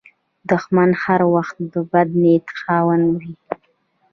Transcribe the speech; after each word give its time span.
دښمن 0.49 0.89
هر 1.03 1.21
وخت 1.35 1.55
د 1.73 1.75
بد 1.91 2.09
نیت 2.21 2.47
خاوند 2.61 3.07
وي 3.19 3.33